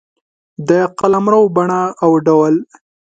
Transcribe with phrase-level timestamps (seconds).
[0.69, 2.55] د قلمرو بڼه او ډول